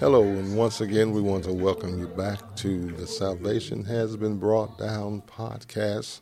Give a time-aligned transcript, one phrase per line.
[0.00, 4.38] Hello, and once again, we want to welcome you back to the Salvation Has Been
[4.38, 6.20] Brought Down podcast,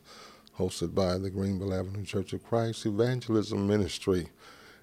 [0.57, 4.27] hosted by the Greenville Avenue Church of Christ Evangelism Ministry.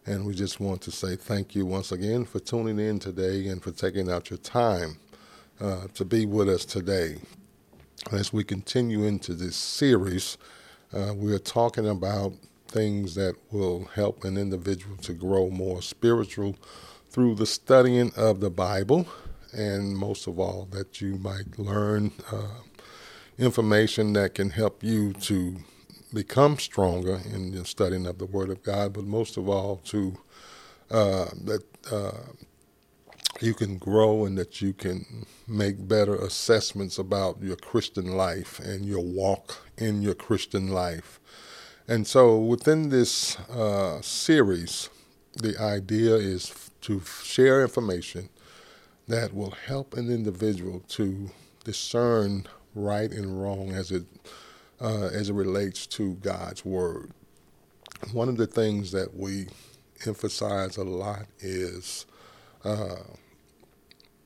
[0.07, 3.63] And we just want to say thank you once again for tuning in today and
[3.63, 4.97] for taking out your time
[5.61, 7.17] uh, to be with us today.
[8.13, 10.39] As we continue into this series,
[10.95, 12.33] uh, we are talking about
[12.69, 16.57] things that will help an individual to grow more spiritual
[17.11, 19.07] through the studying of the Bible,
[19.53, 22.61] and most of all, that you might learn uh,
[23.39, 25.57] information that can help you to
[26.13, 30.17] become stronger in the studying of the Word of God, but most of all, to
[30.91, 32.13] uh, that uh,
[33.41, 38.85] you can grow and that you can make better assessments about your Christian life and
[38.85, 41.21] your walk in your Christian life.
[41.87, 44.89] And so, within this uh, series,
[45.35, 48.31] the idea is to share information
[49.07, 51.31] that will help an individual to
[51.65, 54.05] discern right and wrong as it
[54.81, 57.11] uh, as it relates to God's word.
[58.13, 59.49] One of the things that we
[60.07, 62.07] emphasize a lot is
[62.65, 62.97] uh,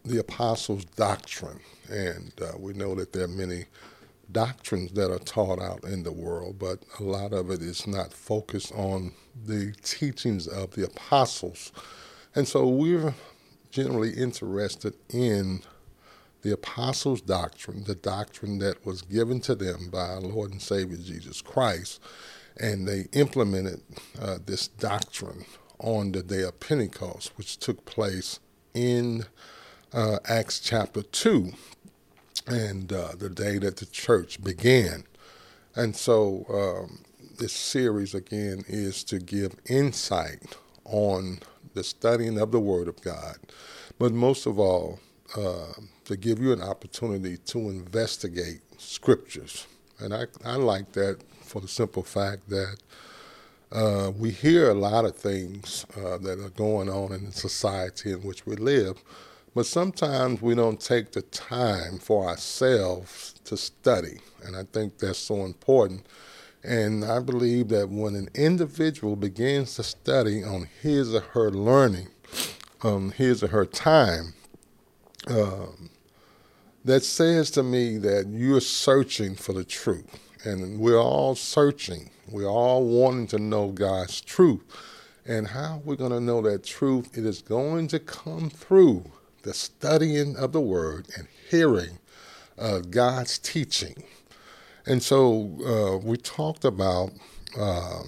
[0.04, 3.64] the apostles' doctrine, and uh, we know that there are many
[4.30, 8.12] doctrines that are taught out in the world, but a lot of it is not
[8.12, 9.12] focused on
[9.46, 11.72] the teachings of the apostles.
[12.34, 13.14] And so we're
[13.70, 15.62] generally interested in
[16.42, 20.96] the apostles' doctrine, the doctrine that was given to them by our Lord and Savior
[20.96, 22.00] Jesus Christ,
[22.60, 23.82] and they implemented
[24.20, 25.44] uh, this doctrine
[25.78, 28.40] on the day of Pentecost, which took place
[28.74, 29.24] in
[29.92, 31.52] uh, Acts chapter 2,
[32.46, 35.04] and uh, the day that the church began.
[35.74, 36.98] And so, um,
[37.38, 41.38] this series again is to give insight on
[41.74, 43.36] the studying of the Word of God,
[43.98, 44.98] but most of all,
[45.36, 45.72] uh,
[46.06, 49.66] to give you an opportunity to investigate scriptures.
[50.00, 52.76] And I, I like that for the simple fact that
[53.70, 58.12] uh, we hear a lot of things uh, that are going on in the society
[58.12, 58.96] in which we live,
[59.54, 64.20] but sometimes we don't take the time for ourselves to study.
[64.44, 66.06] And I think that's so important.
[66.62, 72.08] And I believe that when an individual begins to study on his or her learning,
[72.82, 74.34] um, his or her time,
[75.28, 75.90] um,
[76.84, 80.18] that says to me that you're searching for the truth.
[80.44, 82.10] And we're all searching.
[82.30, 84.62] We're all wanting to know God's truth.
[85.26, 89.04] And how we're going to know that truth, it is going to come through
[89.42, 91.98] the studying of the Word and hearing
[92.58, 94.02] uh, God's teaching.
[94.86, 97.12] And so uh, we talked about
[97.58, 98.02] uh,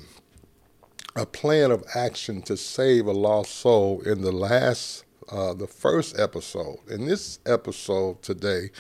[1.17, 6.19] a plan of action to save a lost soul in the last uh, the first
[6.19, 6.79] episode.
[6.89, 8.71] In this episode today,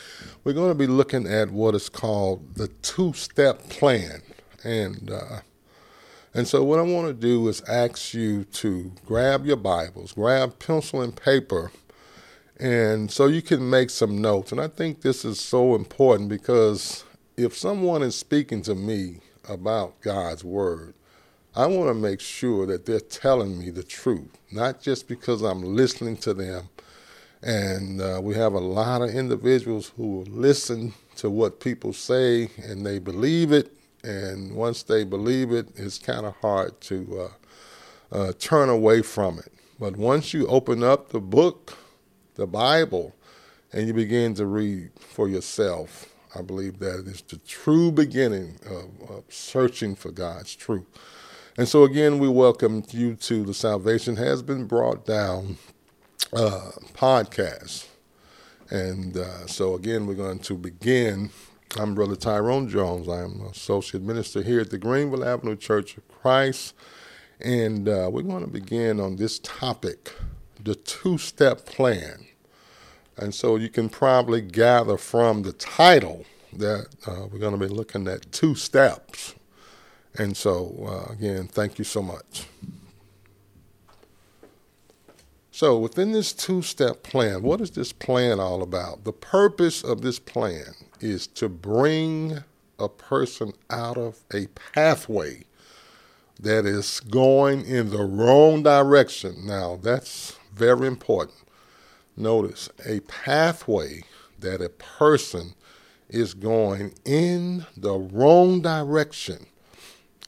[0.42, 4.22] we're going to be looking at what is called the two-step plan,
[4.64, 5.40] and uh,
[6.34, 10.58] and so what I want to do is ask you to grab your Bibles, grab
[10.58, 11.70] pencil and paper,
[12.60, 14.53] and so you can make some notes.
[14.53, 17.04] And I think this is so important because
[17.38, 20.93] if someone is speaking to me about God's word,
[21.56, 25.62] I want to make sure that they're telling me the truth, not just because I'm
[25.62, 26.69] listening to them.
[27.43, 32.84] And uh, we have a lot of individuals who listen to what people say and
[32.84, 33.72] they believe it.
[34.04, 37.31] And once they believe it, it's kind of hard to
[38.12, 39.50] uh, uh, turn away from it.
[39.78, 41.78] But once you open up the book,
[42.34, 43.14] the Bible,
[43.72, 49.10] and you begin to read for yourself, I believe that is the true beginning of,
[49.10, 50.86] of searching for God's truth.
[51.56, 55.58] And so, again, we welcome you to the Salvation Has Been Brought Down
[56.32, 57.86] uh, podcast.
[58.70, 61.30] And uh, so, again, we're going to begin.
[61.78, 63.08] I'm Brother Tyrone Jones.
[63.08, 66.74] I'm Associate Minister here at the Greenville Avenue Church of Christ.
[67.41, 70.12] And uh, we're going to begin on this topic
[70.65, 72.27] the two step plan.
[73.16, 77.72] And so, you can probably gather from the title that uh, we're going to be
[77.72, 79.34] looking at two steps
[80.16, 82.47] and so, uh, again, thank you so much.
[85.53, 89.04] So, within this two step plan, what is this plan all about?
[89.04, 92.39] The purpose of this plan is to bring
[92.78, 95.45] a person out of a pathway
[96.41, 99.47] that is going in the wrong direction.
[99.47, 101.39] Now, that's very important.
[102.18, 104.03] Notice a pathway
[104.41, 105.54] that a person
[106.10, 109.47] is going in the wrong direction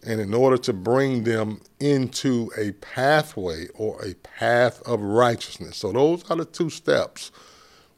[0.02, 5.76] and in order to bring them into a pathway or a path of righteousness.
[5.76, 7.30] So, those are the two steps.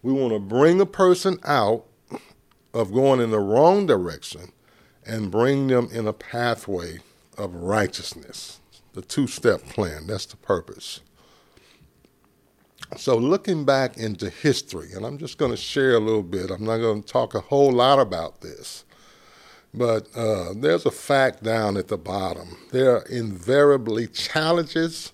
[0.02, 1.84] We want to bring a person out
[2.74, 4.50] of going in the wrong direction
[5.06, 6.98] and bring them in a pathway
[7.38, 8.60] of righteousness.
[8.94, 11.00] The two step plan, that's the purpose.
[12.96, 16.64] So, looking back into history, and I'm just going to share a little bit, I'm
[16.64, 18.84] not going to talk a whole lot about this,
[19.72, 22.56] but uh, there's a fact down at the bottom.
[22.70, 25.12] There are invariably challenges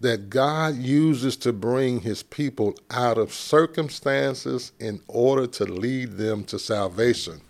[0.00, 6.44] that God uses to bring his people out of circumstances in order to lead them
[6.44, 7.40] to salvation.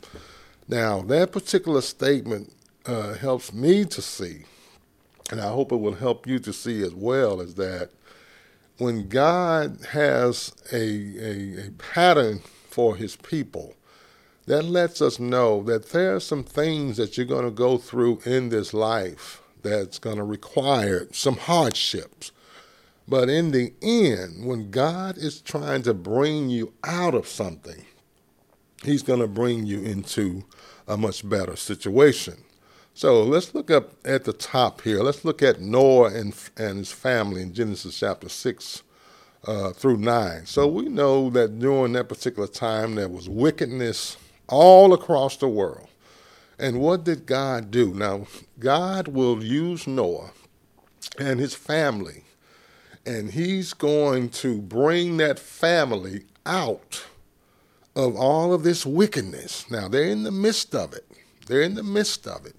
[0.69, 2.53] Now, that particular statement
[2.87, 4.45] uh, helps me to see,
[5.31, 7.91] and I hope it will help you to see as well, is that
[8.79, 12.41] when God has a, a, a pattern
[12.71, 13.75] for his people,
[14.47, 18.21] that lets us know that there are some things that you're going to go through
[18.25, 22.33] in this life that's going to require some hardships.
[23.07, 27.85] But in the end, when God is trying to bring you out of something,
[28.85, 30.45] He's going to bring you into
[30.87, 32.37] a much better situation.
[32.99, 35.05] So let's look up at the top here.
[35.05, 38.83] Let's look at Noah and, and his family in Genesis chapter 6
[39.47, 40.47] uh, through 9.
[40.47, 44.17] So we know that during that particular time there was wickedness
[44.49, 45.87] all across the world.
[46.59, 47.95] And what did God do?
[47.95, 48.27] Now,
[48.59, 50.33] God will use Noah
[51.21, 52.25] and his family,
[53.07, 57.07] and he's going to bring that family out
[57.95, 59.71] of all of this wickedness.
[59.71, 61.07] Now, they're in the midst of it.
[61.47, 62.57] They're in the midst of it.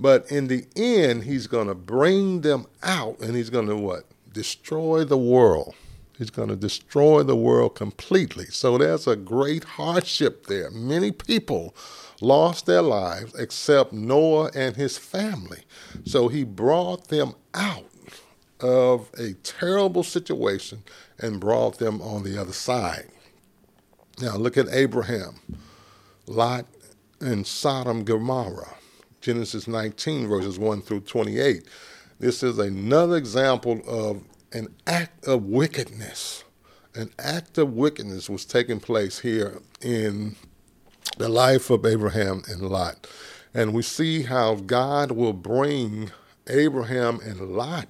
[0.00, 4.04] But in the end, he's going to bring them out and he's going to what?
[4.32, 5.74] Destroy the world.
[6.16, 8.46] He's going to destroy the world completely.
[8.46, 10.70] So there's a great hardship there.
[10.70, 11.74] Many people
[12.20, 15.62] lost their lives except Noah and his family.
[16.04, 17.86] So he brought them out
[18.60, 20.82] of a terrible situation
[21.18, 23.08] and brought them on the other side.
[24.20, 25.36] Now look at Abraham,
[26.26, 26.66] Lot,
[27.20, 28.77] and Sodom Gomorrah.
[29.20, 31.64] Genesis 19, verses 1 through 28.
[32.20, 34.22] This is another example of
[34.52, 36.44] an act of wickedness.
[36.94, 40.36] An act of wickedness was taking place here in
[41.16, 43.06] the life of Abraham and Lot.
[43.54, 46.10] And we see how God will bring
[46.48, 47.88] Abraham and Lot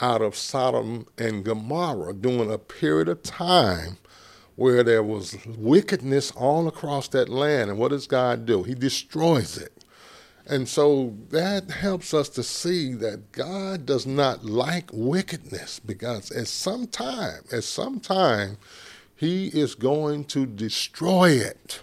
[0.00, 3.98] out of Sodom and Gomorrah during a period of time
[4.56, 7.70] where there was wickedness all across that land.
[7.70, 8.62] And what does God do?
[8.62, 9.75] He destroys it.
[10.48, 16.46] And so that helps us to see that God does not like wickedness because at
[16.46, 18.56] some time, at some time,
[19.16, 21.80] he is going to destroy it.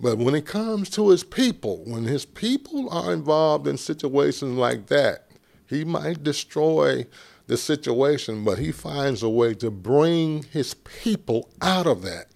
[0.00, 4.86] But when it comes to his people, when his people are involved in situations like
[4.86, 5.28] that,
[5.66, 7.06] he might destroy
[7.46, 12.28] the situation, but he finds a way to bring his people out of that.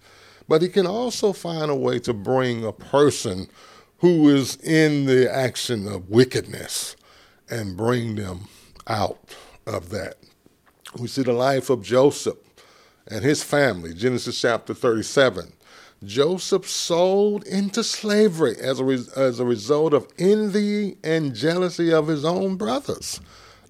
[0.47, 3.49] But he can also find a way to bring a person
[3.99, 6.95] who is in the action of wickedness
[7.49, 8.47] and bring them
[8.87, 9.35] out
[9.65, 10.15] of that.
[10.97, 12.37] We see the life of Joseph
[13.07, 15.53] and his family, Genesis chapter 37.
[16.03, 22.07] Joseph sold into slavery as a, re- as a result of envy and jealousy of
[22.07, 23.19] his own brothers.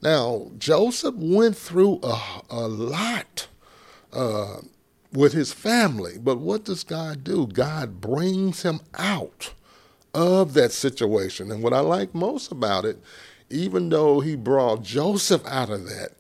[0.02, 3.48] Now, Joseph went through a, a lot
[4.14, 4.58] uh,
[5.12, 7.48] with his family, but what does God do?
[7.48, 9.54] God brings him out
[10.14, 11.52] of that situation.
[11.52, 12.98] And what I like most about it,
[13.50, 16.12] even though he brought Joseph out of that,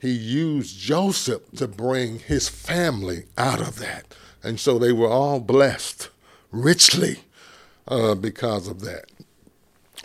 [0.00, 4.14] he used Joseph to bring his family out of that.
[4.42, 6.10] And so they were all blessed
[6.52, 7.20] richly
[7.88, 9.06] uh, because of that.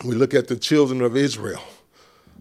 [0.03, 1.62] We look at the children of Israel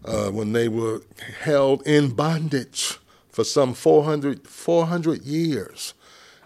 [0.03, 1.01] uh, when they were
[1.41, 2.97] held in bondage
[3.29, 5.93] for some 400, 400 years.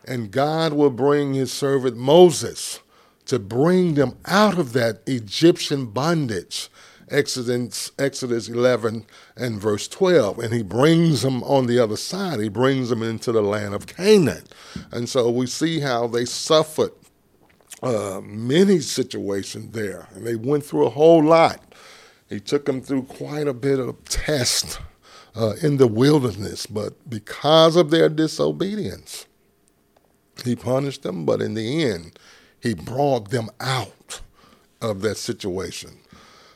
[0.05, 2.79] And God will bring his servant Moses
[3.27, 6.69] to bring them out of that Egyptian bondage.
[7.10, 9.05] Exodus, Exodus 11
[9.38, 10.39] and verse 12.
[10.39, 12.39] And he brings them on the other side.
[12.39, 14.43] He brings them into the land of Canaan.
[14.91, 16.91] And so we see how they suffered
[17.81, 20.07] uh, many situations there.
[20.15, 21.62] And they went through a whole lot.
[22.29, 24.79] He took them through quite a bit of test
[25.36, 26.65] uh, in the wilderness.
[26.65, 29.27] But because of their disobedience,
[30.43, 31.25] he punished them.
[31.25, 32.19] But in the end,
[32.67, 34.21] he brought them out
[34.81, 35.91] of that situation.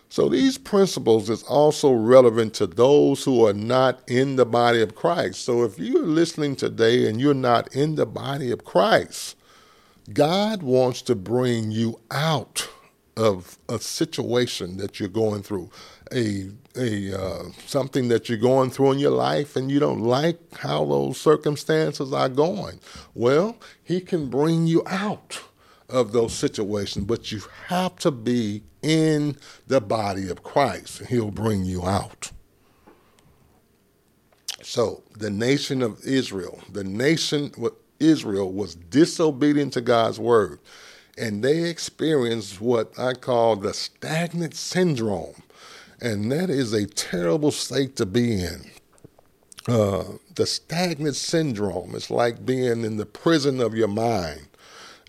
[0.10, 4.94] So these principles is also relevant to those who are not in the body of
[4.94, 5.46] Christ.
[5.46, 9.38] So if you're listening today and you're not in the body of Christ,
[10.12, 12.68] God wants to bring you out
[13.16, 15.70] of a situation that you're going through,
[16.12, 20.40] a a uh, something that you're going through in your life, and you don't like
[20.58, 22.80] how those circumstances are going.
[23.14, 25.42] Well, He can bring you out
[25.92, 31.66] of those situations, but you have to be in the body of Christ, He'll bring
[31.66, 32.32] you out.
[34.64, 40.60] So, the nation of Israel, the nation of Israel was disobedient to God's word,
[41.18, 45.44] and they experienced what I call the stagnant syndrome.
[46.02, 48.72] And that is a terrible state to be in.
[49.68, 54.48] Uh, the stagnant syndrome is like being in the prison of your mind.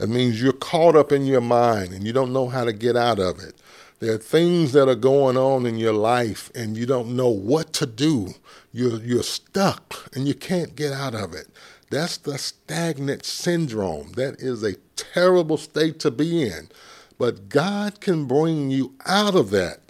[0.03, 2.97] It means you're caught up in your mind and you don't know how to get
[2.97, 3.55] out of it.
[4.01, 7.73] There are things that are going on in your life and you don't know what
[7.75, 8.35] to do.
[8.73, 11.47] You're, you're stuck and you can't get out of it.
[11.89, 14.13] That's the stagnant syndrome.
[14.13, 16.69] That is a terrible state to be in.
[17.17, 19.83] But God can bring you out of that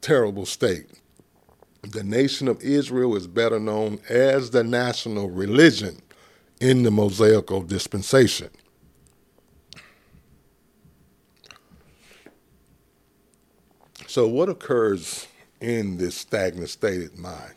[0.00, 0.86] terrible state.
[1.82, 6.00] The nation of Israel is better known as the national religion
[6.60, 8.48] in the Mosaical dispensation.
[14.14, 15.26] So, what occurs
[15.60, 17.56] in this stagnant state of mind?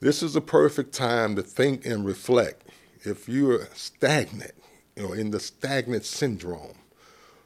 [0.00, 2.68] This is a perfect time to think and reflect.
[3.04, 4.54] If you're stagnant,
[4.96, 6.74] you know, in the stagnant syndrome,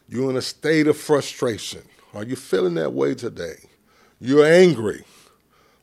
[0.09, 1.83] you're in a state of frustration.
[2.15, 3.57] Are you feeling that way today?
[4.19, 5.05] You're angry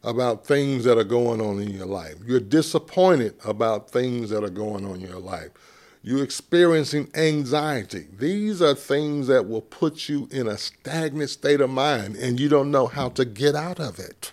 [0.04, 2.16] about things that are going on in your life.
[2.26, 5.52] You're disappointed about things that are going on in your life.
[6.01, 8.08] You're experiencing anxiety.
[8.18, 12.48] These are things that will put you in a stagnant state of mind and you
[12.48, 14.32] don't know how to get out of it.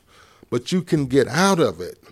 [0.48, 2.02] But you can get out of it.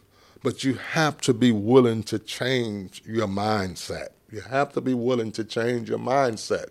[0.42, 4.08] But you have to be willing to change your mindset.
[4.30, 6.66] You have to be willing to change your mindset.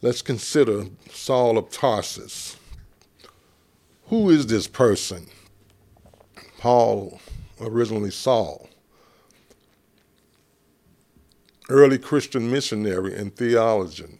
[0.00, 2.56] Let's consider Saul of Tarsus.
[4.08, 5.26] Who is this person?
[6.58, 7.20] Paul
[7.60, 8.68] originally Saul.
[11.68, 14.18] Early Christian missionary and theologian,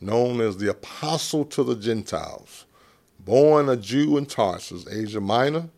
[0.00, 2.64] known as the Apostle to the Gentiles.
[3.18, 5.68] Born a Jew in Tarsus, Asia Minor,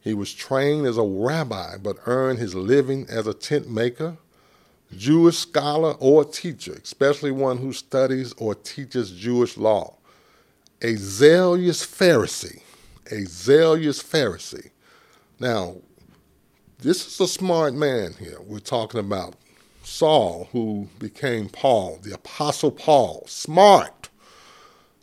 [0.00, 4.16] he was trained as a rabbi but earned his living as a tent maker,
[4.96, 9.94] Jewish scholar, or teacher, especially one who studies or teaches Jewish law.
[10.82, 12.62] A zealous Pharisee,
[13.10, 14.70] a zealous Pharisee.
[15.38, 15.76] Now,
[16.82, 18.38] this is a smart man here.
[18.40, 19.34] We're talking about
[19.82, 23.24] Saul, who became Paul, the Apostle Paul.
[23.26, 24.08] Smart.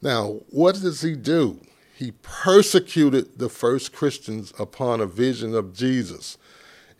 [0.02, 1.60] Now, what does he do?
[1.96, 6.38] He persecuted the first Christians upon a vision of Jesus,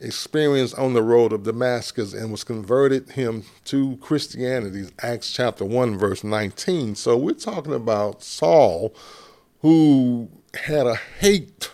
[0.00, 5.98] experienced on the road of Damascus, and was converted him to Christianity, Acts chapter 1,
[5.98, 6.94] verse 19.
[6.94, 8.94] So we're talking about Saul,
[9.60, 11.70] who had a hate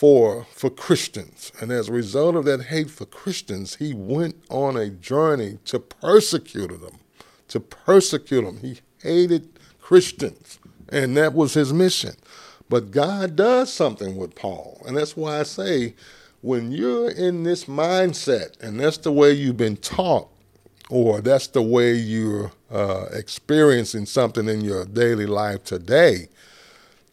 [0.00, 1.52] for for Christians.
[1.60, 5.78] And as a result of that hate for Christians, he went on a journey to
[5.78, 7.00] persecute them,
[7.48, 8.56] to persecute them.
[8.62, 12.14] He hated Christians, and that was his mission.
[12.70, 15.94] But God does something with Paul, and that's why I say
[16.40, 20.30] when you're in this mindset, and that's the way you've been taught,
[20.88, 26.30] or that's the way you're uh, experiencing something in your daily life today,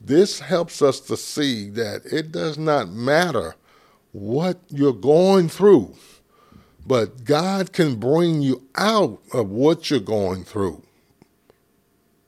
[0.01, 3.55] this helps us to see that it does not matter
[4.11, 5.95] what you're going through,
[6.85, 10.83] but God can bring you out of what you're going through.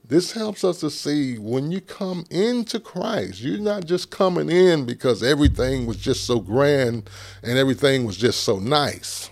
[0.04, 4.86] This helps us to see when you come into Christ, you're not just coming in
[4.86, 7.08] because everything was just so grand
[7.44, 9.30] and everything was just so nice.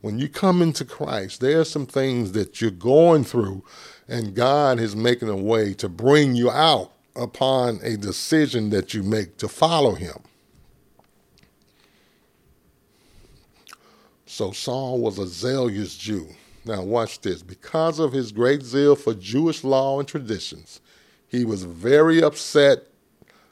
[0.00, 3.62] When you come into Christ, there are some things that you're going through,
[4.08, 9.02] and God is making a way to bring you out upon a decision that you
[9.02, 10.16] make to follow him.
[14.26, 16.28] So Saul was a zealous Jew.
[16.64, 17.42] Now, watch this.
[17.42, 20.80] Because of his great zeal for Jewish law and traditions,
[21.26, 22.86] he was very upset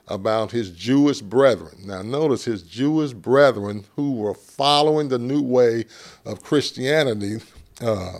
[0.06, 1.78] about his Jewish brethren.
[1.84, 5.86] Now, notice his Jewish brethren who were following the new way
[6.24, 7.40] of Christianity
[7.80, 8.18] uh,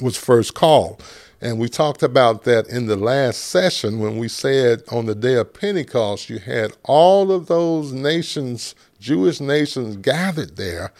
[0.00, 1.02] was first called.
[1.40, 5.34] And we talked about that in the last session when we said on the day
[5.34, 10.92] of Pentecost, you had all of those nations, Jewish nations, gathered there,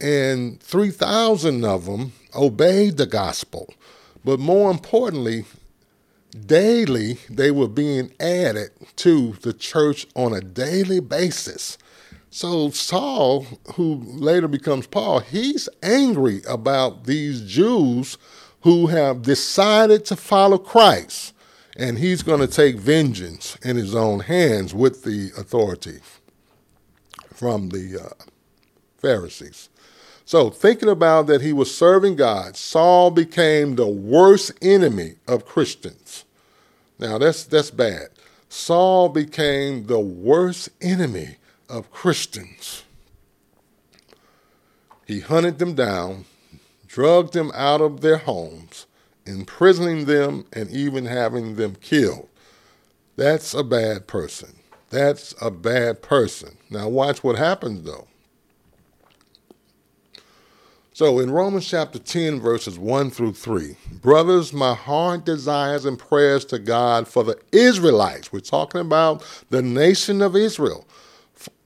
[0.00, 3.74] and 3,000 of them obeyed the gospel.
[4.24, 5.44] But more importantly,
[6.46, 11.76] daily they were being added to the church on a daily basis.
[12.30, 18.16] So Saul, who later becomes Paul, he's angry about these Jews
[18.64, 21.34] who have decided to follow Christ.
[21.76, 26.00] And he's going to take vengeance in his own hands with the authority
[27.34, 28.24] from the uh,
[28.96, 29.68] Pharisees.
[30.24, 36.24] So, thinking about that he was serving God, Saul became the worst enemy of Christians.
[36.98, 38.08] Now, that's, that's bad.
[38.48, 41.36] Saul became the worst enemy
[41.68, 42.84] of Christians.
[45.06, 46.24] He hunted them down,
[46.94, 48.86] drugged them out of their homes,
[49.26, 52.28] imprisoning them, and even having them killed.
[53.16, 54.54] That's a bad person.
[54.90, 56.56] That's a bad person.
[56.70, 58.06] Now, watch what happens though.
[60.92, 66.44] So in Romans chapter 10, verses 1 through 3, brothers, my heart desires and prayers
[66.44, 68.32] to God for the Israelites.
[68.32, 70.86] We're talking about the nation of Israel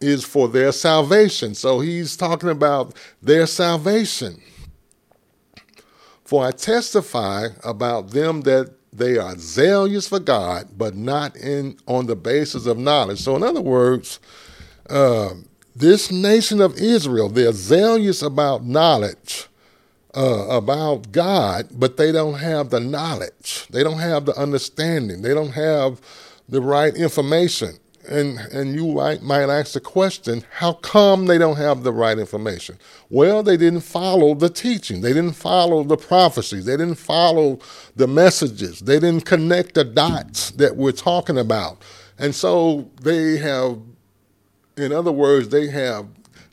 [0.00, 1.54] is for their salvation.
[1.54, 4.40] So he's talking about their salvation.
[6.28, 12.04] For I testify about them that they are zealous for God, but not in on
[12.04, 13.20] the basis of knowledge.
[13.20, 14.20] So in other words,
[14.90, 15.30] uh,
[15.74, 19.46] this nation of Israel, they're zealous about knowledge,
[20.14, 23.66] uh, about God, but they don't have the knowledge.
[23.70, 25.22] They don't have the understanding.
[25.22, 25.98] They don't have
[26.46, 31.56] the right information and and you might might ask the question, how come they don't
[31.56, 32.78] have the right information?
[33.10, 35.00] Well, they didn't follow the teaching.
[35.00, 36.64] They didn't follow the prophecies.
[36.64, 37.58] They didn't follow
[37.96, 38.80] the messages.
[38.80, 41.82] They didn't connect the dots that we're talking about.
[42.18, 43.78] And so they have
[44.76, 46.06] in other words, they have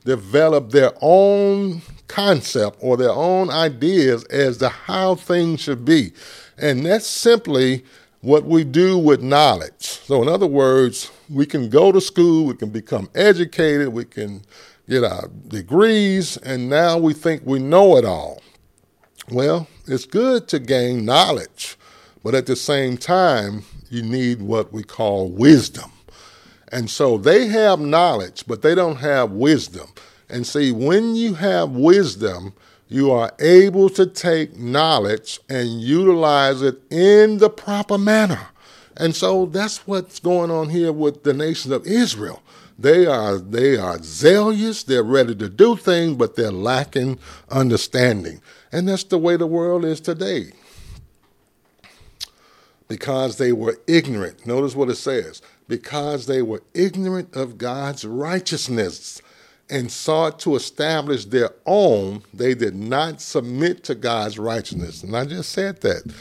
[0.04, 6.12] developed their own concept or their own ideas as to how things should be.
[6.58, 7.84] And that's simply
[8.26, 9.72] what we do with knowledge.
[9.80, 14.42] So, in other words, we can go to school, we can become educated, we can
[14.90, 18.42] get our degrees, and now we think we know it all.
[19.30, 21.78] Well, it's good to gain knowledge,
[22.24, 25.92] but at the same time, you need what we call wisdom.
[26.72, 29.88] And so they have knowledge, but they don't have wisdom.
[30.30, 32.54] And see, when you have wisdom,
[32.88, 38.48] you are able to take knowledge and utilize it in the proper manner.
[38.98, 42.42] And so that's what's going on here with the nation of Israel.
[42.78, 48.42] They are they are zealous, they're ready to do things, but they're lacking understanding.
[48.72, 50.52] And that's the way the world is today.
[52.88, 54.46] Because they were ignorant.
[54.46, 55.42] Notice what it says.
[55.68, 59.22] Because they were ignorant of God's righteousness
[59.70, 65.04] and sought to establish their own, they did not submit to God's righteousness.
[65.04, 66.14] And I just said that.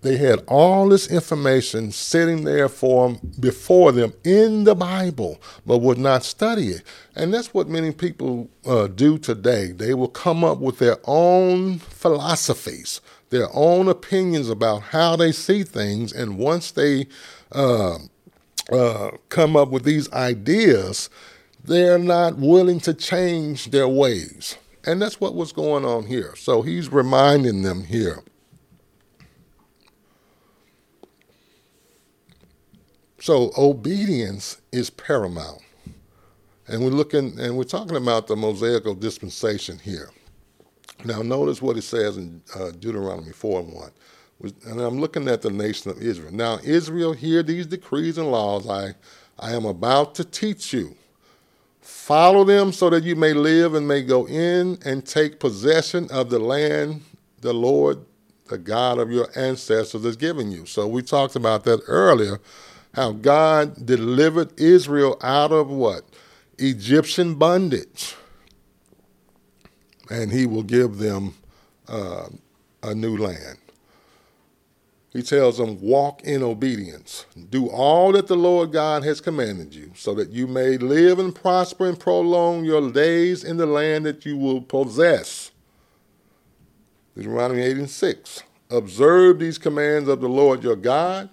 [0.00, 5.78] They had all this information sitting there for them, before them in the Bible, but
[5.78, 6.82] would not study it.
[7.16, 9.72] And that's what many people uh, do today.
[9.72, 15.64] They will come up with their own philosophies, their own opinions about how they see
[15.64, 16.12] things.
[16.12, 17.08] And once they
[17.50, 17.98] uh,
[18.70, 21.10] uh, come up with these ideas,
[21.68, 24.56] they're not willing to change their ways.
[24.84, 26.34] And that's what was going on here.
[26.36, 28.22] So he's reminding them here.
[33.20, 35.60] So obedience is paramount.
[36.66, 40.10] And we're looking and we're talking about the Mosaical dispensation here.
[41.04, 43.90] Now notice what it says in uh, Deuteronomy 4 and 1.
[44.66, 46.32] And I'm looking at the nation of Israel.
[46.32, 48.94] Now, Israel, hear these decrees and laws I,
[49.38, 50.94] I am about to teach you
[51.88, 56.28] Follow them so that you may live and may go in and take possession of
[56.28, 57.00] the land
[57.40, 58.04] the Lord,
[58.48, 60.66] the God of your ancestors, has given you.
[60.66, 62.40] So we talked about that earlier,
[62.94, 66.04] how God delivered Israel out of what?
[66.58, 68.14] Egyptian bondage.
[70.10, 71.34] And he will give them
[71.88, 72.28] uh,
[72.82, 73.58] a new land.
[75.10, 77.24] He tells them, walk in obedience.
[77.48, 81.34] Do all that the Lord God has commanded you, so that you may live and
[81.34, 85.50] prosper and prolong your days in the land that you will possess.
[87.16, 88.42] Deuteronomy 8 and 6.
[88.70, 91.30] Observe these commands of the Lord your God,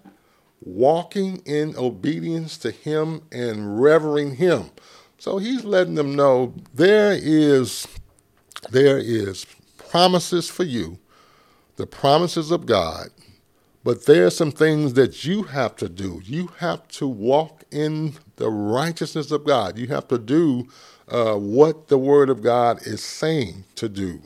[0.61, 4.71] walking in obedience to him and revering him.
[5.17, 7.87] So he's letting them know there is
[8.71, 9.45] there is
[9.77, 10.97] promises for you,
[11.75, 13.09] the promises of God
[13.85, 16.19] but there are some things that you have to do.
[16.25, 19.77] You have to walk in the righteousness of God.
[19.77, 20.67] You have to do
[21.07, 24.23] uh, what the Word of God is saying to do.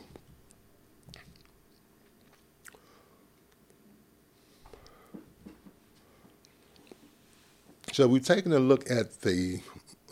[7.92, 9.60] So we've taken a look at the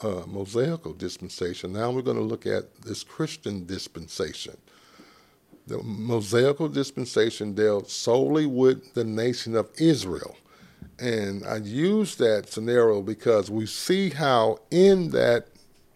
[0.03, 1.71] uh, Mosaical dispensation.
[1.71, 4.57] Now we're going to look at this Christian dispensation.
[5.67, 10.37] The Mosaical dispensation dealt solely with the nation of Israel.
[10.97, 15.47] And I use that scenario because we see how in that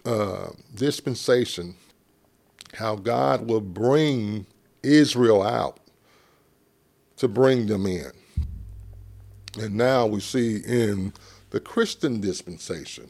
[0.05, 1.75] uh, dispensation,
[2.73, 4.45] how God will bring
[4.83, 5.79] Israel out
[7.17, 8.11] to bring them in.
[9.57, 11.13] And now we see in
[11.51, 13.09] the Christian dispensation,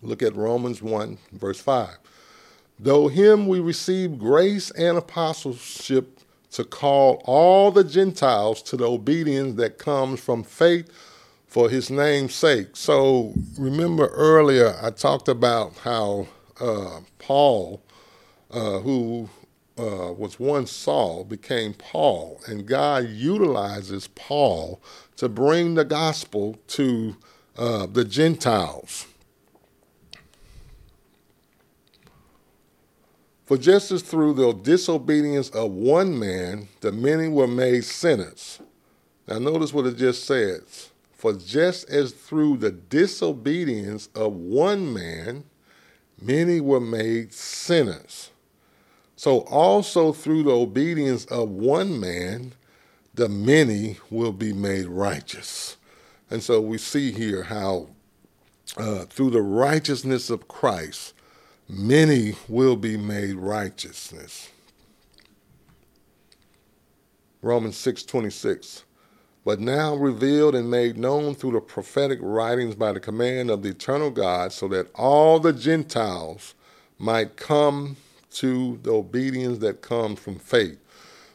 [0.00, 2.01] look at Romans 1, verse 5.
[2.78, 6.18] Though him we receive grace and apostleship
[6.52, 10.90] to call all the Gentiles to the obedience that comes from faith
[11.46, 12.68] for his name's sake.
[12.74, 16.26] So remember earlier I talked about how
[16.60, 17.82] uh, Paul,
[18.50, 19.28] uh, who
[19.78, 24.80] uh, was once Saul, became Paul, and God utilizes Paul
[25.16, 27.16] to bring the gospel to
[27.56, 29.06] uh, the Gentiles.
[33.52, 38.60] For just as through the disobedience of one man, the many were made sinners.
[39.28, 40.88] Now, notice what it just says.
[41.12, 45.44] For just as through the disobedience of one man,
[46.18, 48.30] many were made sinners.
[49.16, 52.54] So also through the obedience of one man,
[53.12, 55.76] the many will be made righteous.
[56.30, 57.88] And so we see here how
[58.78, 61.12] uh, through the righteousness of Christ,
[61.72, 64.48] many will be made righteousness.
[67.40, 68.84] Romans 6:26
[69.44, 73.70] but now revealed and made known through the prophetic writings by the command of the
[73.70, 76.54] eternal God so that all the Gentiles
[76.98, 77.96] might come
[78.34, 80.78] to the obedience that comes from faith.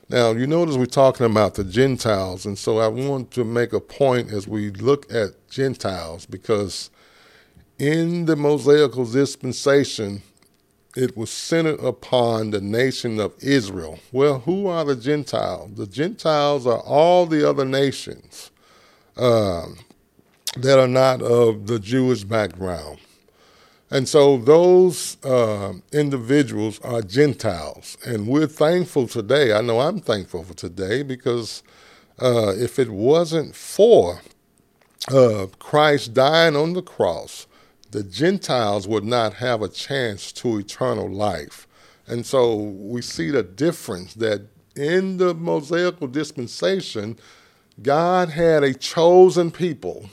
[0.09, 3.81] Now, you notice we're talking about the Gentiles, and so I want to make a
[3.81, 6.89] point as we look at Gentiles because
[7.79, 10.21] in the Mosaical dispensation,
[10.95, 13.99] it was centered upon the nation of Israel.
[14.11, 15.75] Well, who are the Gentiles?
[15.75, 18.49] The Gentiles are all the other nations
[19.15, 19.67] uh,
[20.57, 22.97] that are not of the Jewish background.
[23.89, 27.97] And so those uh, individuals are Gentiles.
[28.05, 29.53] And we're thankful today.
[29.53, 31.63] I know I'm thankful for today because
[32.19, 34.21] uh, if it wasn't for
[35.09, 37.47] uh, Christ dying on the cross,
[37.91, 41.67] the Gentiles would not have a chance to eternal life.
[42.07, 47.17] And so we see the difference that in the Mosaical dispensation,
[47.81, 50.09] God had a chosen people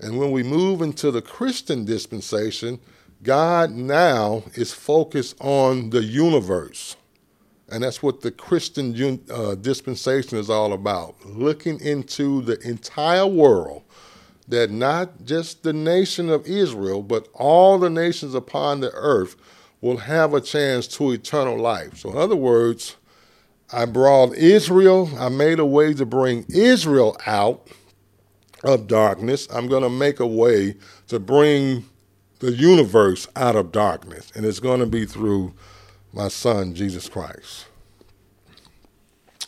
[0.00, 2.78] and when we move into the Christian dispensation,
[3.22, 6.96] God now is focused on the universe.
[7.68, 13.82] And that's what the Christian uh, dispensation is all about looking into the entire world,
[14.48, 19.36] that not just the nation of Israel, but all the nations upon the earth
[19.80, 21.98] will have a chance to eternal life.
[21.98, 22.96] So, in other words,
[23.72, 27.68] I brought Israel, I made a way to bring Israel out
[28.62, 29.48] of darkness.
[29.52, 30.76] I'm going to make a way
[31.08, 31.84] to bring
[32.38, 35.54] the universe out of darkness, and it's going to be through
[36.12, 37.66] my son, Jesus Christ.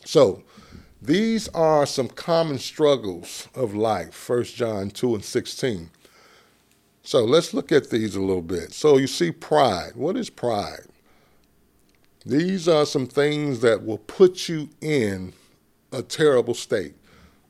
[0.04, 0.42] So,
[1.08, 5.88] these are some common struggles of life, 1 John 2 and 16.
[7.02, 8.74] So, let's look at these a little bit.
[8.74, 9.92] So, you see pride.
[9.94, 10.84] What is pride?
[12.26, 15.32] These are some things that will put you in
[15.90, 16.94] a terrible state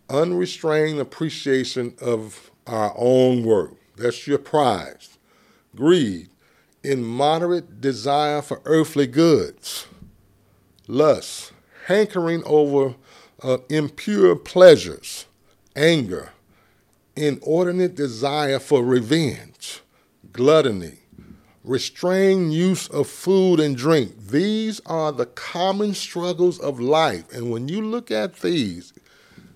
[0.08, 3.72] unrestrained appreciation of our own work.
[3.96, 5.18] That's your prize.
[5.74, 6.28] Greed,
[6.84, 9.86] immoderate desire for earthly goods.
[10.86, 11.52] Lust,
[11.86, 12.94] hankering over
[13.42, 15.26] uh, impure pleasures.
[15.76, 16.32] Anger,
[17.16, 19.80] inordinate desire for revenge.
[20.32, 20.98] Gluttony,
[21.64, 24.18] restrained use of food and drink.
[24.28, 27.32] These are the common struggles of life.
[27.32, 28.92] And when you look at these,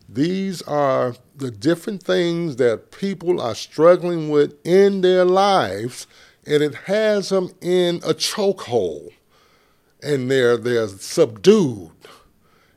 [0.08, 6.06] these are the different things that people are struggling with in their lives,
[6.46, 9.12] and it has them in a chokehold,
[10.02, 11.92] and they're they're subdued.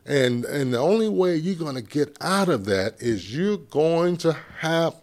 [0.06, 4.18] And and the only way you're going to get out of that is you're going
[4.18, 4.96] to have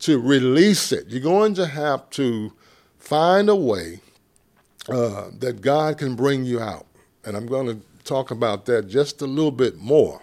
[0.00, 1.06] to release it.
[1.08, 2.52] You're going to have to
[2.98, 4.00] find a way
[4.88, 6.86] uh, that God can bring you out.
[7.24, 10.20] And I'm going to talk about that just a little bit more.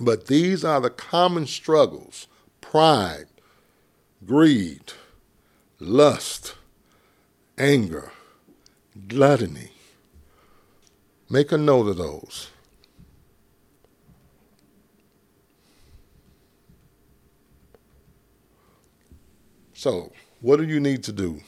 [0.00, 2.28] But these are the common struggles
[2.60, 3.26] pride,
[4.24, 4.92] greed,
[5.78, 6.54] lust,
[7.56, 8.12] anger,
[9.06, 9.72] gluttony.
[11.30, 12.50] Make a note of those.
[19.78, 20.10] So,
[20.40, 21.40] What do you need to do?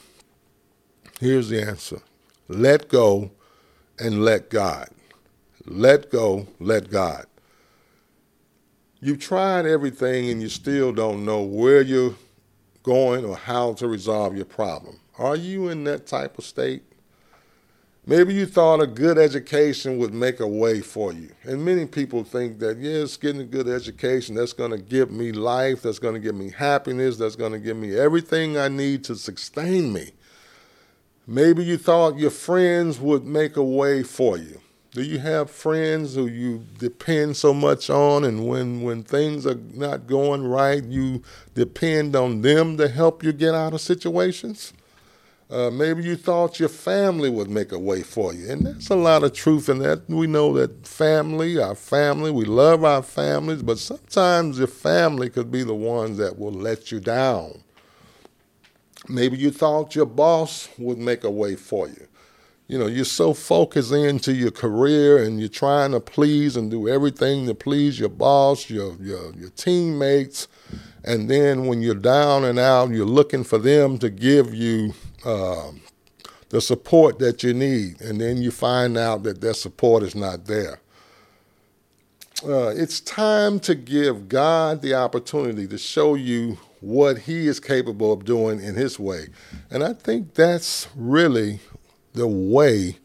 [1.19, 2.01] Here's the answer
[2.47, 3.31] let go
[3.99, 4.87] and let God.
[5.65, 7.25] Let go, let God.
[9.01, 12.15] You've tried everything and you still don't know where you're
[12.83, 15.01] going or how to resolve your problem.
[15.17, 16.83] Are you in that type of state?
[18.07, 21.29] Maybe you thought a good education would make a way for you.
[21.43, 25.31] And many people think that, yes, getting a good education, that's going to give me
[25.31, 29.03] life, that's going to give me happiness, that's going to give me everything I need
[29.03, 30.13] to sustain me.
[31.27, 34.59] Maybe you thought your friends would make a way for you.
[34.93, 39.59] Do you have friends who you depend so much on, and when, when things are
[39.73, 41.21] not going right, you
[41.53, 44.73] depend on them to help you get out of situations?
[45.51, 48.49] Uh, maybe you thought your family would make a way for you.
[48.49, 50.09] And there's a lot of truth in that.
[50.09, 55.51] We know that family, our family, we love our families, but sometimes your family could
[55.51, 57.63] be the ones that will let you down.
[59.09, 62.07] Maybe you thought your boss would make a way for you.
[62.67, 66.87] You know, you're so focused into your career and you're trying to please and do
[66.87, 70.47] everything to please your boss, your your, your teammates,
[71.03, 74.93] and then when you're down and out, you're looking for them to give you
[75.25, 75.71] uh,
[76.49, 80.45] the support that you need, and then you find out that that support is not
[80.45, 80.79] there.
[82.45, 88.11] Uh, it's time to give God the opportunity to show you what He is capable
[88.11, 89.27] of doing in His way.
[89.69, 91.59] And I think that's really
[92.13, 92.97] the way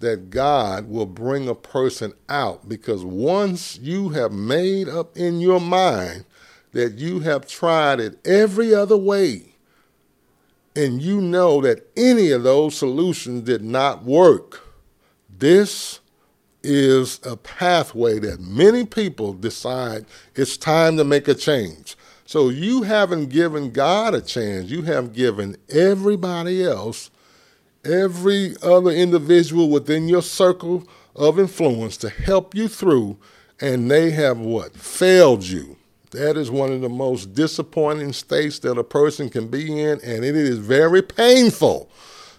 [0.00, 5.60] that God will bring a person out because once you have made up in your
[5.60, 6.26] mind
[6.72, 9.53] that you have tried it every other way,
[10.76, 14.60] and you know that any of those solutions did not work,
[15.28, 16.00] this
[16.62, 21.96] is a pathway that many people decide it's time to make a change.
[22.26, 27.10] So you haven't given God a chance, you have given everybody else,
[27.84, 33.18] every other individual within your circle of influence to help you through,
[33.60, 34.74] and they have what?
[34.74, 35.76] Failed you.
[36.14, 40.24] That is one of the most disappointing states that a person can be in, and
[40.24, 41.90] it is very painful.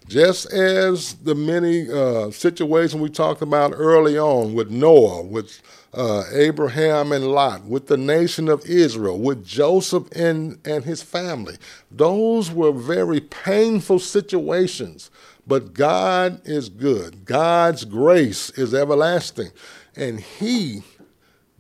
[0.08, 5.62] Just as the many uh, situations we talked about early on with Noah, with
[5.94, 11.58] uh, Abraham and Lot, with the nation of Israel, with Joseph and, and his family,
[11.92, 15.10] those were very painful situations.
[15.48, 17.26] But God is good.
[17.26, 19.52] God's grace is everlasting.
[19.96, 20.82] And He,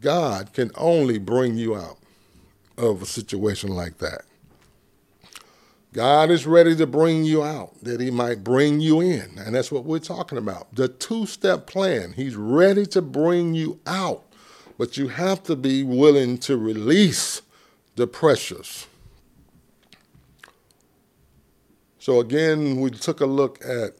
[0.01, 1.97] God, can only bring you out
[2.77, 4.23] of a situation like that.
[5.95, 9.37] God is ready to bring you out, that He might bring you in.
[9.37, 10.75] And that's what we're talking about.
[10.75, 12.11] The two step plan.
[12.11, 14.25] He's ready to bring you out,
[14.77, 17.41] but you have to be willing to release
[17.95, 18.87] the pressures.
[21.97, 23.93] So, again, we took a look at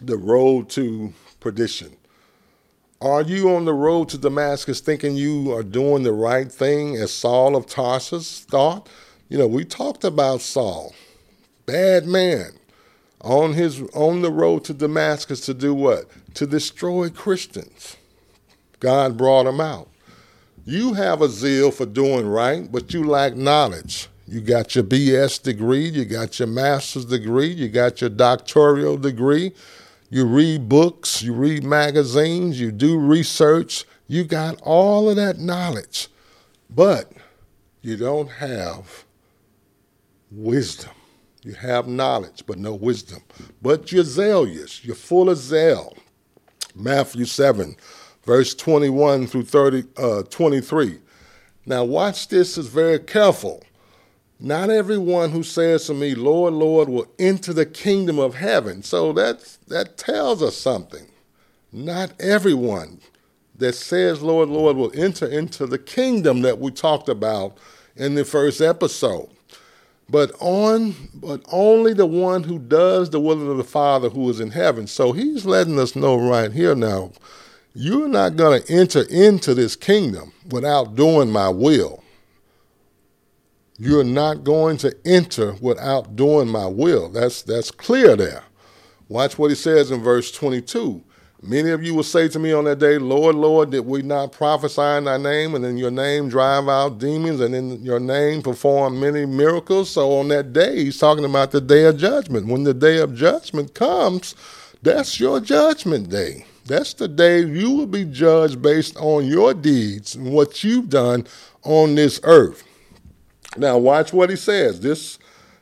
[0.00, 1.97] the road to perdition.
[3.00, 7.14] Are you on the road to Damascus thinking you are doing the right thing as
[7.14, 8.88] Saul of Tarsus thought?
[9.28, 10.94] You know, we talked about Saul,
[11.64, 12.58] bad man,
[13.20, 16.06] on his on the road to Damascus to do what?
[16.34, 17.96] To destroy Christians.
[18.80, 19.88] God brought him out.
[20.64, 24.08] You have a zeal for doing right, but you lack knowledge.
[24.26, 29.52] You got your BS degree, you got your master's degree, you got your doctoral degree,
[30.10, 36.08] you read books, you read magazines, you do research, you got all of that knowledge,
[36.70, 37.12] but
[37.82, 39.04] you don't have
[40.30, 40.90] wisdom.
[41.42, 43.22] You have knowledge, but no wisdom.
[43.62, 45.96] But you're zealous, you're full of zeal.
[46.74, 47.76] Matthew 7,
[48.24, 50.98] verse 21 through 30, uh, 23.
[51.66, 53.62] Now, watch this is very careful.
[54.40, 58.82] Not everyone who says to me, Lord, Lord, will enter the kingdom of heaven.
[58.82, 61.06] So that, that tells us something.
[61.72, 63.00] Not everyone
[63.56, 67.58] that says, Lord, Lord, will enter into the kingdom that we talked about
[67.96, 69.28] in the first episode.
[70.08, 74.40] But on but only the one who does the will of the Father who is
[74.40, 74.86] in heaven.
[74.86, 77.10] So he's letting us know right here now,
[77.74, 82.02] you're not going to enter into this kingdom without doing my will.
[83.80, 87.08] You're not going to enter without doing my will.
[87.08, 88.42] That's that's clear there.
[89.08, 91.02] Watch what he says in verse 22.
[91.40, 94.32] Many of you will say to me on that day, Lord, Lord, did we not
[94.32, 98.42] prophesy in thy name, and in your name drive out demons, and in your name
[98.42, 99.90] perform many miracles?
[99.90, 102.48] So on that day, he's talking about the day of judgment.
[102.48, 104.34] When the day of judgment comes,
[104.82, 106.44] that's your judgment day.
[106.66, 111.28] That's the day you will be judged based on your deeds and what you've done
[111.62, 112.64] on this earth.
[113.58, 114.80] Now, watch what he says.
[114.80, 115.18] This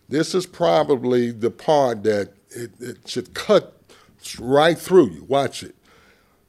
[0.08, 3.72] This is probably the part that it, it should cut
[4.38, 5.24] right through you.
[5.24, 5.74] Watch it.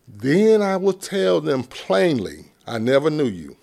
[0.07, 3.57] Then I will tell them plainly, I never knew you.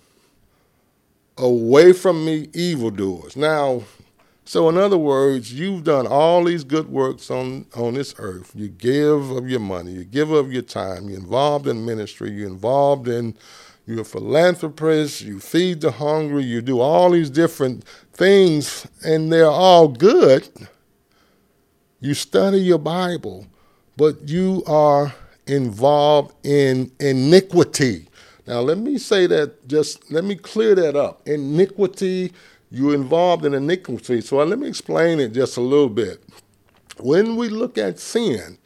[1.37, 3.35] Away from me, evildoers.
[3.35, 3.83] Now,
[4.45, 8.51] so in other words, you've done all these good works on, on this earth.
[8.53, 12.47] You give of your money, you give of your time, you're involved in ministry, you're
[12.47, 13.35] involved in
[13.85, 19.45] you're a philanthropist, you feed the hungry, you do all these different things, and they're
[19.45, 20.47] all good.
[21.99, 23.47] You study your Bible,
[23.95, 25.13] but you are
[25.47, 28.07] involved in iniquity.
[28.47, 31.27] Now, let me say that, just let me clear that up.
[31.27, 32.31] Iniquity,
[32.71, 34.21] you're involved in iniquity.
[34.21, 36.23] So let me explain it just a little bit.
[36.99, 38.57] When we look at sin,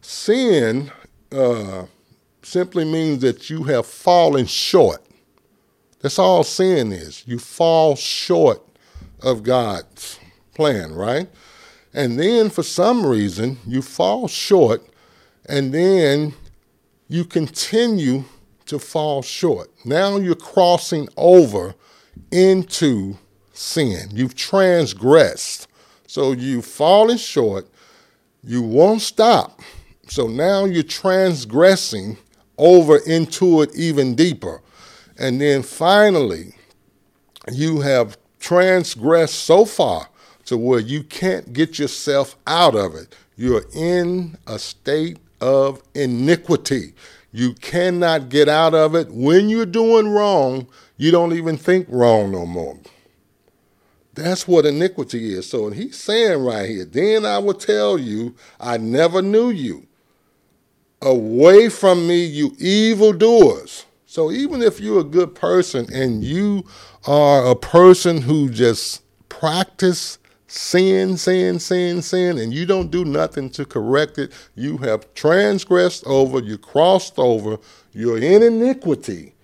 [0.00, 0.90] sin,
[1.32, 1.86] uh,
[2.42, 5.04] simply means that you have fallen short.
[6.00, 7.22] That's all sin is.
[7.26, 8.62] You fall short
[9.22, 10.18] of God's
[10.54, 11.28] plan, right?
[11.92, 14.82] And then for some reason, you fall short,
[15.46, 16.34] and then
[17.08, 18.24] you continue
[18.66, 19.70] to fall short.
[19.84, 21.74] Now you're crossing over
[22.30, 23.18] into
[23.52, 24.08] sin.
[24.12, 25.66] You've transgressed.
[26.06, 27.68] So you've fallen short.
[28.42, 29.60] You won't stop.
[30.08, 32.16] So now you're transgressing
[32.60, 34.62] over into it even deeper.
[35.18, 36.54] And then finally,
[37.50, 40.08] you have transgressed so far
[40.44, 43.14] to where you can't get yourself out of it.
[43.36, 46.94] You're in a state of iniquity.
[47.32, 49.10] You cannot get out of it.
[49.10, 52.78] When you're doing wrong, you don't even think wrong no more.
[54.14, 55.48] That's what iniquity is.
[55.48, 59.86] So he's saying right here, then I will tell you, I never knew you.
[61.02, 63.86] Away from me, you evildoers.
[64.04, 66.64] So even if you're a good person and you
[67.06, 73.48] are a person who just practice sin, sin, sin, sin, and you don't do nothing
[73.50, 77.58] to correct it, you have transgressed over, you crossed over,
[77.92, 79.34] you're in iniquity.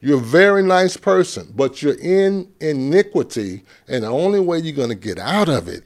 [0.00, 4.90] You're a very nice person, but you're in iniquity, and the only way you're going
[4.90, 5.82] to get out of it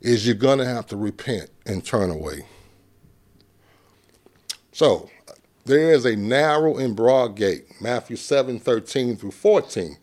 [0.00, 2.46] is you're going to have to repent and turn away.
[4.76, 5.08] So
[5.64, 9.96] there is a narrow and broad gate, Matthew 7 13 through 14.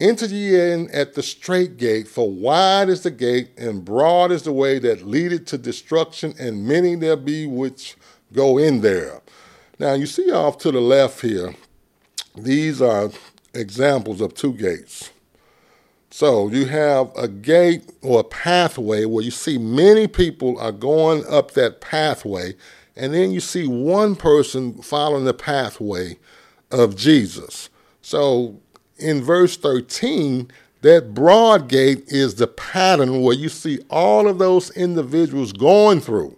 [0.00, 4.44] Enter ye in at the strait gate, for wide is the gate, and broad is
[4.44, 7.98] the way that leadeth to destruction, and many there be which
[8.32, 9.20] go in there.
[9.78, 11.54] Now you see off to the left here,
[12.34, 13.10] these are
[13.52, 15.10] examples of two gates.
[16.10, 21.26] So you have a gate or a pathway where you see many people are going
[21.26, 22.54] up that pathway,
[22.96, 26.16] and then you see one person following the pathway
[26.70, 27.68] of Jesus.
[28.02, 28.60] So
[28.98, 30.50] in verse 13,
[30.82, 36.36] that broad gate is the pattern where you see all of those individuals going through.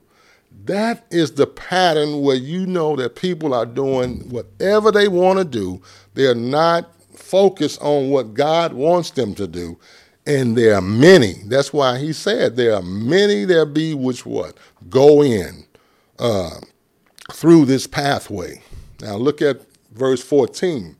[0.65, 5.45] That is the pattern where you know that people are doing whatever they want to
[5.45, 5.83] do.
[6.15, 9.79] They're not focused on what God wants them to do.
[10.27, 11.35] And there are many.
[11.45, 14.57] That's why he said there are many there be which what?
[14.89, 15.67] Go in
[16.19, 16.61] uh,
[17.33, 18.63] through this pathway.
[19.01, 19.61] Now look at
[19.93, 20.97] verse 14.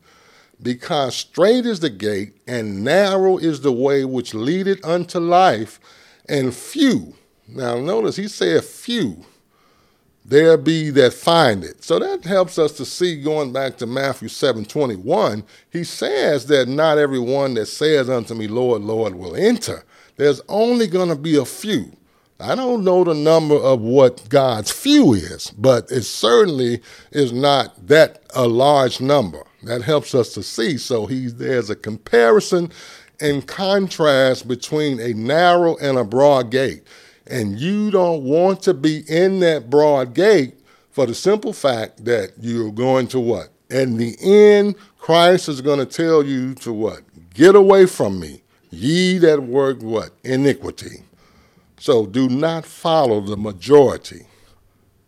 [0.61, 5.79] Because strait is the gate, and narrow is the way which leadeth unto life,
[6.27, 7.13] and few.
[7.47, 9.23] Now notice he said few.
[10.25, 11.83] There be that find it.
[11.85, 16.67] So that helps us to see, going back to Matthew 7 21, he says that
[16.67, 19.85] not everyone that says unto me, Lord, Lord, will enter.
[20.17, 21.95] There's only going to be a few.
[22.39, 27.87] I don't know the number of what God's few is, but it certainly is not
[27.87, 29.43] that a large number.
[29.63, 30.77] That helps us to see.
[30.77, 32.71] So he, there's a comparison
[33.19, 36.83] and contrast between a narrow and a broad gate.
[37.25, 40.53] And you don't want to be in that broad gate
[40.91, 43.49] for the simple fact that you're going to what?
[43.71, 47.01] In the end, Christ is going to tell you to what?
[47.33, 50.11] Get away from me, ye that work what?
[50.23, 51.03] Iniquity.
[51.79, 54.25] So do not follow the majority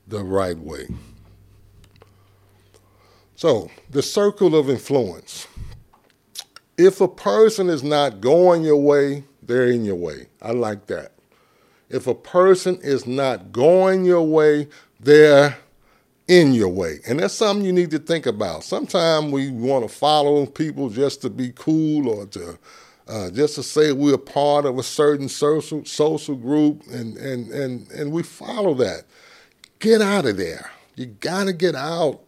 [0.08, 0.88] the right way.
[3.36, 5.48] So, the circle of influence.
[6.78, 10.28] If a person is not going your way, they're in your way.
[10.42, 11.14] I like that.
[11.90, 14.68] If a person is not going your way,
[15.00, 15.58] they're
[16.28, 17.00] in your way.
[17.08, 18.64] And that's something you need to think about.
[18.64, 22.60] Sometimes we want to follow people just to be cool or to
[23.10, 27.90] uh, just to say we're part of a certain social social group, and and and
[27.92, 29.04] and we follow that.
[29.80, 30.72] Get out of there.
[30.96, 32.22] You got to get out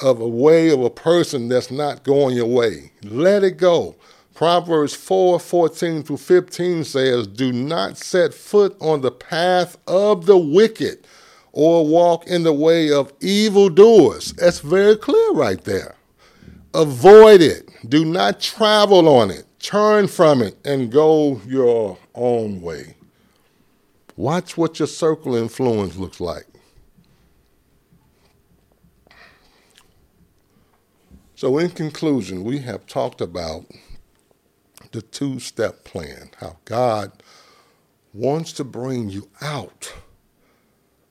[0.00, 2.92] of a way of a person that's not going your way.
[3.02, 3.96] Let it go.
[4.34, 10.38] Proverbs 4 14 through 15 says, Do not set foot on the path of the
[10.38, 11.06] wicked
[11.52, 14.32] or walk in the way of evildoers.
[14.34, 15.96] That's very clear right there.
[16.72, 17.68] Avoid it.
[17.88, 19.44] Do not travel on it.
[19.60, 22.96] Turn from it and go your own way.
[24.16, 26.46] Watch what your circle influence looks like.
[31.34, 33.66] So, in conclusion, we have talked about
[34.92, 37.22] the two step plan, how God
[38.12, 39.92] wants to bring you out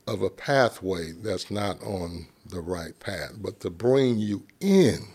[0.08, 5.08] of a pathway that's not on the right path, but to bring you in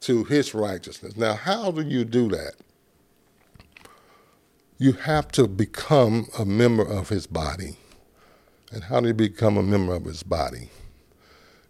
[0.00, 1.16] to his righteousness.
[1.16, 2.54] Now, how do you do that?
[4.78, 7.76] You have to become a member of his body.
[8.70, 10.70] And how do you become a member of his body?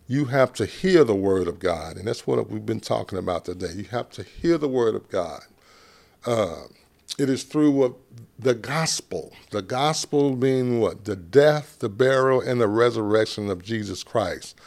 [0.07, 1.97] You have to hear the word of God.
[1.97, 3.73] And that's what we've been talking about today.
[3.75, 5.43] You have to hear the word of God.
[6.27, 6.65] Uh,
[7.19, 7.95] it is through what
[8.39, 11.05] the gospel, the gospel being what?
[11.05, 14.59] The death, the burial, and the resurrection of Jesus Christ.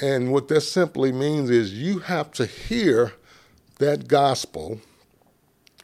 [0.00, 3.12] And what that simply means is you have to hear
[3.78, 4.80] that gospel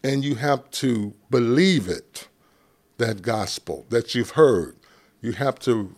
[0.02, 2.28] and you have to believe it,
[2.98, 4.76] that gospel that you've heard.
[5.20, 5.94] You have to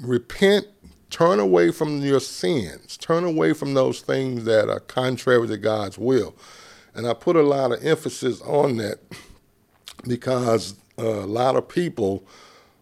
[0.00, 0.66] repent,
[1.10, 5.98] turn away from your sins, turn away from those things that are contrary to God's
[5.98, 6.34] will.
[6.94, 8.98] And I put a lot of emphasis on that
[10.06, 12.24] because a lot of people,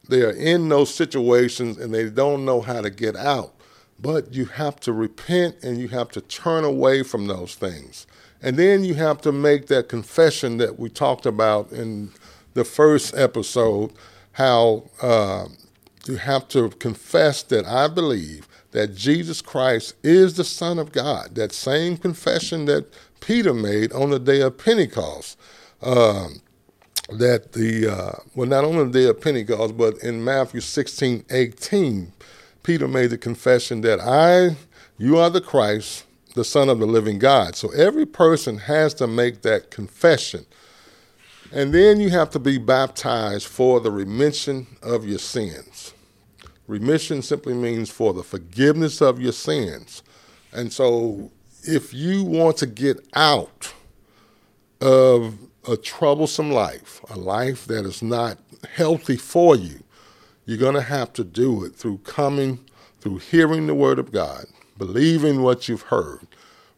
[0.08, 3.54] they are in those situations and they don't know how to get out.
[4.00, 8.06] But you have to repent and you have to turn away from those things.
[8.42, 12.10] And then you have to make that confession that we talked about in
[12.54, 13.92] the first episode
[14.32, 15.46] how uh,
[16.06, 21.34] you have to confess that I believe that Jesus Christ is the Son of God.
[21.34, 22.86] That same confession that
[23.20, 25.38] Peter made on the day of Pentecost.
[25.82, 26.40] Um,
[27.10, 32.12] that the, uh, well, not only the day of Pentecost, but in Matthew 16, 18,
[32.62, 34.56] Peter made the confession that I,
[34.98, 36.04] you are the Christ,
[36.34, 37.56] the Son of the living God.
[37.56, 40.46] So every person has to make that confession.
[41.52, 45.94] And then you have to be baptized for the remission of your sins.
[46.68, 50.02] Remission simply means for the forgiveness of your sins.
[50.52, 51.32] And so
[51.64, 53.72] if you want to get out
[54.80, 55.36] of
[55.68, 58.38] a troublesome life, a life that is not
[58.72, 59.82] healthy for you,
[60.50, 62.58] you're going to have to do it through coming,
[63.00, 64.46] through hearing the word of God,
[64.76, 66.26] believing what you've heard,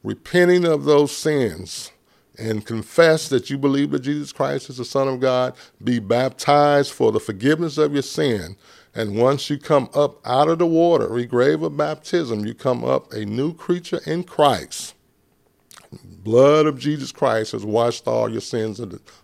[0.02, 1.90] repenting of those sins,
[2.38, 6.92] and confess that you believe that Jesus Christ is the Son of God, be baptized
[6.92, 8.56] for the forgiveness of your sin.
[8.94, 13.10] And once you come up out of the water, regrave of baptism, you come up
[13.14, 14.94] a new creature in Christ
[16.22, 18.80] blood of Jesus Christ has washed all your sins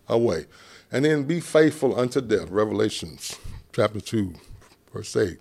[0.09, 0.47] away.
[0.91, 2.51] And then be faithful unto death.
[2.51, 3.39] Revelations
[3.73, 4.35] chapter 2,
[4.93, 5.39] verse 8.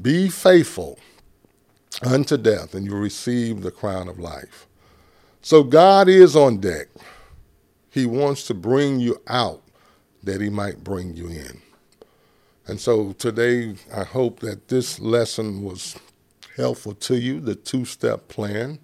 [0.00, 0.98] Be faithful
[2.02, 4.66] unto death, and you'll receive the crown of life.
[5.42, 6.88] So God is on deck.
[7.90, 9.62] He wants to bring you out
[10.22, 11.60] that he might bring you in.
[12.66, 15.96] And so today, I hope that this lesson was
[16.56, 18.78] helpful to you, the two step plan.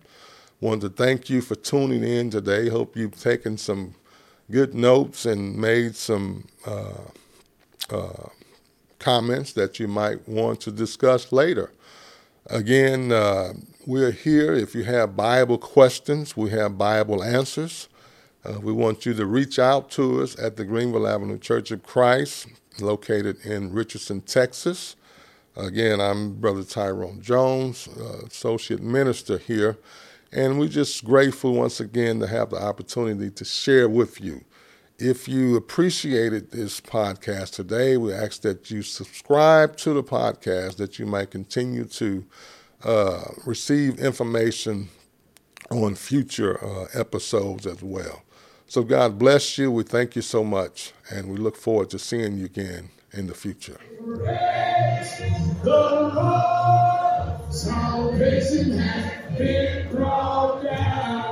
[0.61, 2.68] Wanted to thank you for tuning in today.
[2.68, 3.95] Hope you've taken some
[4.51, 7.05] good notes and made some uh,
[7.89, 8.29] uh,
[9.01, 11.72] comments that you might want to discuss later.
[12.46, 13.55] Again, uh,
[13.86, 14.55] we're here.
[14.55, 17.88] If you have Bible questions, we have Bible answers.
[18.44, 21.82] Uh, we want you to reach out to us at the Greenville Avenue Church of
[21.82, 22.46] Christ,
[22.78, 24.94] located in Richardson, Texas.
[25.57, 29.76] Again, I'm Brother Tyrone Jones, uh, Associate Minister here
[30.32, 34.42] and we're just grateful once again to have the opportunity to share with you.
[35.03, 40.98] If you appreciated this podcast today, we ask that you subscribe to the podcast that
[40.98, 42.26] you might continue to
[42.84, 44.90] uh, receive information
[45.70, 48.24] on future uh, episodes as well.
[48.66, 49.72] So, God bless you.
[49.72, 53.34] We thank you so much, and we look forward to seeing you again in the
[53.34, 53.80] future.
[57.51, 61.30] Salvation has been brought down.